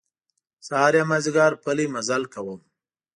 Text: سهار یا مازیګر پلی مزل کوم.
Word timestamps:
سهار 0.67 0.93
یا 0.99 1.03
مازیګر 1.09 1.51
پلی 1.63 1.85
مزل 1.93 2.23
کوم. 2.33 2.59